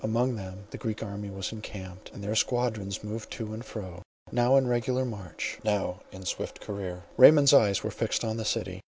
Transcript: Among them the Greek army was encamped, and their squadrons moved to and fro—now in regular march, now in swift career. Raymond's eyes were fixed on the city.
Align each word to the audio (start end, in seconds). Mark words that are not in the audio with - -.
Among 0.03 0.35
them 0.35 0.63
the 0.71 0.79
Greek 0.79 1.03
army 1.03 1.29
was 1.29 1.51
encamped, 1.51 2.09
and 2.11 2.23
their 2.23 2.33
squadrons 2.33 3.03
moved 3.03 3.29
to 3.33 3.53
and 3.53 3.63
fro—now 3.63 4.55
in 4.55 4.65
regular 4.65 5.05
march, 5.05 5.59
now 5.63 5.99
in 6.11 6.25
swift 6.25 6.59
career. 6.59 7.03
Raymond's 7.17 7.53
eyes 7.53 7.83
were 7.83 7.91
fixed 7.91 8.23
on 8.25 8.37
the 8.37 8.43
city. 8.45 8.81